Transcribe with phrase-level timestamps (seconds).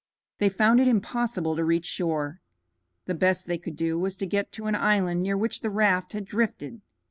[0.39, 2.41] They found it impossible to reach shore.
[3.05, 6.13] The best they could do was to get to an island near which the raft
[6.13, 6.81] had drifted.